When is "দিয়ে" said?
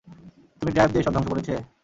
0.91-1.01